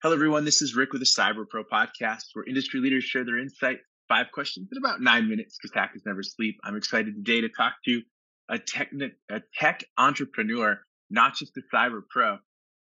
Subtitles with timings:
[0.00, 0.44] Hello, everyone.
[0.44, 3.78] This is Rick with the Cyber Pro podcast, where industry leaders share their insight.
[4.08, 6.54] Five questions in about nine minutes because hackers never sleep.
[6.62, 8.02] I'm excited today to talk to
[8.48, 8.92] a tech,
[9.28, 10.78] a tech entrepreneur,
[11.10, 12.38] not just a cyber pro.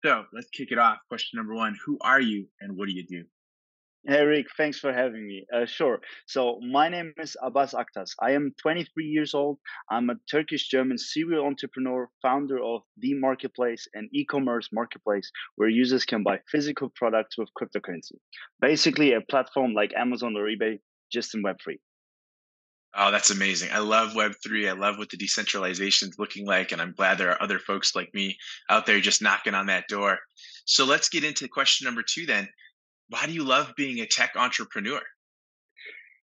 [0.03, 0.97] So let's kick it off.
[1.07, 3.25] Question number one Who are you and what do you do?
[4.07, 5.45] Eric, thanks for having me.
[5.55, 6.01] Uh, sure.
[6.25, 8.11] So my name is Abbas Aktas.
[8.19, 9.59] I am 23 years old.
[9.89, 16.39] I'm a Turkish-German serial entrepreneur, founder of dMarketplace, an e-commerce marketplace where users can buy
[16.51, 18.17] physical products with cryptocurrency.
[18.59, 21.77] Basically, a platform like Amazon or eBay, just in Web3.
[22.95, 23.69] Oh, that's amazing.
[23.71, 24.67] I love Web3.
[24.69, 26.73] I love what the decentralization is looking like.
[26.73, 28.37] And I'm glad there are other folks like me
[28.69, 30.19] out there just knocking on that door.
[30.65, 32.49] So let's get into question number two then
[33.09, 35.01] why do you love being a tech entrepreneur?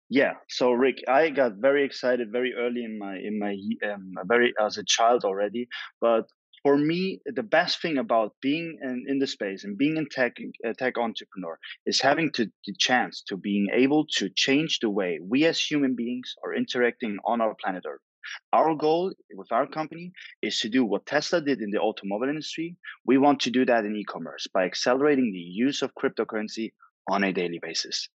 [0.09, 3.57] Yeah, so Rick, I got very excited very early in my in my
[3.91, 5.67] um, very as a child already.
[5.99, 6.27] But
[6.63, 10.37] for me, the best thing about being in, in the space and being in tech
[10.63, 15.19] a tech entrepreneur is having to, the chance to being able to change the way
[15.21, 18.06] we as human beings are interacting on our planet Earth.
[18.53, 20.11] Our goal with our company
[20.41, 22.75] is to do what Tesla did in the automobile industry.
[23.05, 26.71] We want to do that in e-commerce by accelerating the use of cryptocurrency
[27.09, 28.09] on a daily basis.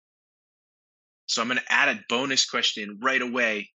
[1.26, 3.70] So I'm going to add a bonus question right away.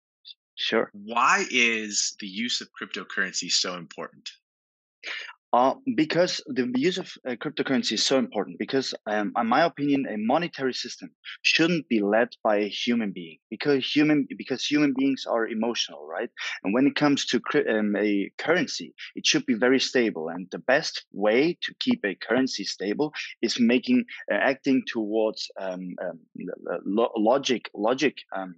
[0.56, 0.90] Sure.
[0.92, 4.30] Why is the use of cryptocurrency so important?
[5.54, 8.58] Uh, because the use of uh, cryptocurrency is so important.
[8.58, 11.10] Because, um, in my opinion, a monetary system
[11.40, 13.38] shouldn't be led by a human being.
[13.48, 16.28] Because human, because human beings are emotional, right?
[16.62, 20.28] And when it comes to um, a currency, it should be very stable.
[20.28, 25.94] And the best way to keep a currency stable is making, uh, acting towards um,
[26.04, 26.18] um
[27.16, 28.54] logic, logic um,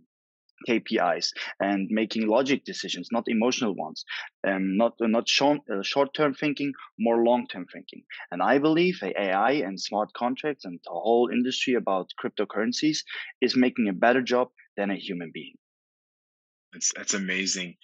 [0.68, 4.04] KPIs and making logic decisions, not emotional ones,
[4.44, 8.02] and not not short uh, short term thinking, more long term thinking.
[8.30, 13.04] And I believe AI and smart contracts and the whole industry about cryptocurrencies
[13.40, 15.56] is making a better job than a human being.
[16.72, 17.76] That's that's amazing.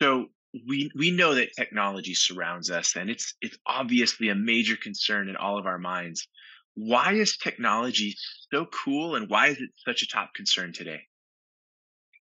[0.00, 0.30] So
[0.66, 5.36] we we know that technology surrounds us, and it's it's obviously a major concern in
[5.36, 6.28] all of our minds.
[6.74, 8.14] Why is technology
[8.52, 11.02] so cool, and why is it such a top concern today?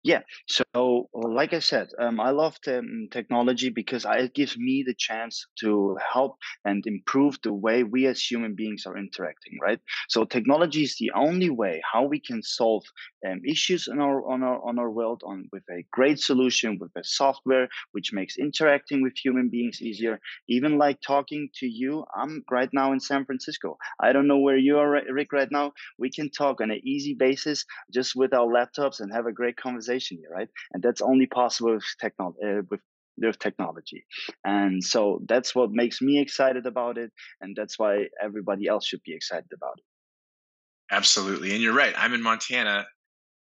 [0.03, 0.21] Yeah.
[0.47, 5.45] So, like I said, um, I love um, technology because it gives me the chance
[5.59, 9.79] to help and improve the way we as human beings are interacting, right?
[10.09, 12.83] So, technology is the only way how we can solve
[13.29, 16.91] um, issues in our on our on our world on with a great solution with
[16.95, 20.19] a software which makes interacting with human beings easier.
[20.47, 23.77] Even like talking to you, I'm right now in San Francisco.
[23.99, 25.73] I don't know where you are, Rick, right now.
[25.99, 29.57] We can talk on an easy basis just with our laptops and have a great
[29.57, 30.49] conversation organization here, right?
[30.73, 32.39] And that's only possible with technology.
[32.43, 32.81] Uh, with
[33.17, 34.05] with technology
[34.45, 39.03] and so that's what makes me excited about it and that's why everybody else should
[39.03, 39.83] be excited about it
[40.95, 42.87] absolutely and you're right i'm in montana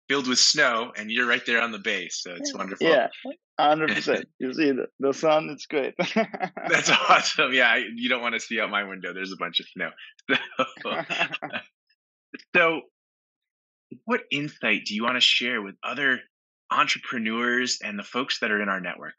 [0.10, 2.10] filled with snow and you're right there on the bay.
[2.12, 3.08] so it's wonderful yeah
[3.60, 5.96] 100% you see the, the sun it's great
[6.70, 9.66] that's awesome yeah you don't want to see out my window there's a bunch of
[9.68, 9.90] snow
[10.84, 11.02] so,
[12.54, 12.82] so
[14.06, 16.20] what insight do you want to share with other
[16.72, 19.16] entrepreneurs and the folks that are in our network?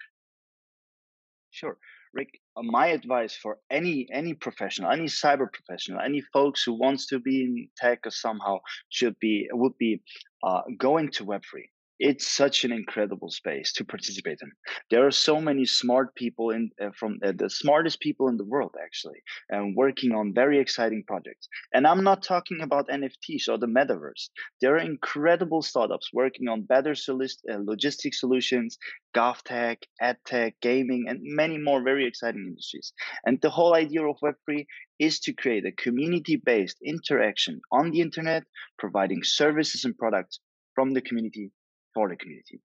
[1.50, 1.78] Sure.
[2.12, 7.06] Rick, uh, my advice for any any professional, any cyber professional, any folks who wants
[7.08, 10.02] to be in tech or somehow should be would be
[10.42, 11.64] uh, going to Web3
[11.98, 14.52] it's such an incredible space to participate in.
[14.90, 18.44] There are so many smart people in uh, from uh, the smartest people in the
[18.44, 21.48] world actually, and working on very exciting projects.
[21.72, 24.28] And I'm not talking about NFTs or the metaverse.
[24.60, 28.76] There are incredible startups working on better solist, uh, logistic solutions,
[29.14, 32.92] GovTech, EdTech, gaming, and many more very exciting industries.
[33.24, 34.66] And the whole idea of Web3
[34.98, 38.44] is to create a community-based interaction on the internet,
[38.78, 40.40] providing services and products
[40.74, 41.50] from the community
[41.96, 42.60] for the community.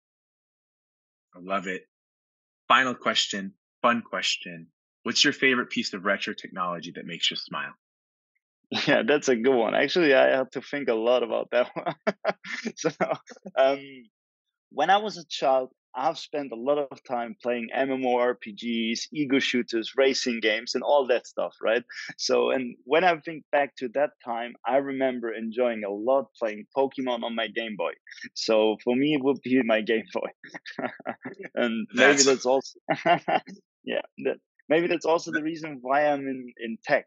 [1.36, 1.82] I love it.
[2.66, 3.52] Final question,
[3.82, 4.68] fun question.
[5.02, 7.74] What's your favorite piece of retro technology that makes you smile?
[8.86, 9.74] Yeah, that's a good one.
[9.74, 11.94] Actually, I had to think a lot about that one.
[12.76, 12.90] so,
[13.56, 13.80] um,
[14.70, 19.92] when I was a child, I've spent a lot of time playing MMORPGs, ego shooters,
[19.96, 21.82] racing games, and all that stuff, right?
[22.16, 26.66] So, and when I think back to that time, I remember enjoying a lot playing
[26.76, 27.92] Pokemon on my Game Boy.
[28.34, 30.28] So for me, it would be my Game Boy,
[31.54, 32.78] and maybe that's also,
[33.84, 34.36] yeah, that,
[34.68, 37.06] maybe that's also the reason why I'm in in tech.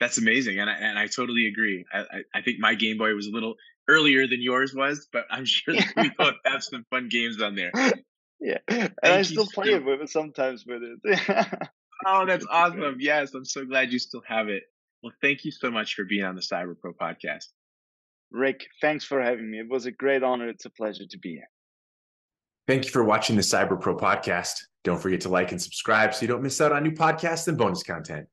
[0.00, 1.86] That's amazing, and I, and I totally agree.
[1.90, 3.54] I, I, I think my Game Boy was a little
[3.88, 7.72] earlier than yours was, but I'm sure we both have some fun games on there.
[8.40, 11.20] Yeah, and Thank I still play it with it sometimes with it.
[12.06, 12.96] oh, that's awesome.
[12.98, 14.64] Yes, I'm so glad you still have it.
[15.02, 17.46] Well, thank you so much for being on the Cyber Pro podcast.
[18.30, 19.60] Rick, thanks for having me.
[19.60, 20.48] It was a great honor.
[20.48, 21.48] It's a pleasure to be here.
[22.66, 24.58] Thank you for watching the Cyber Pro podcast.
[24.82, 27.56] Don't forget to like and subscribe so you don't miss out on new podcasts and
[27.56, 28.26] bonus content.